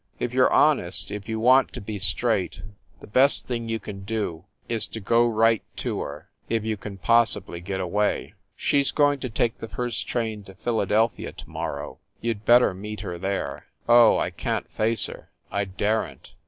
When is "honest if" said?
0.51-1.29